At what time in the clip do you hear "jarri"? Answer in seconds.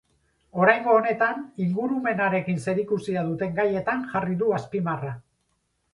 4.15-4.39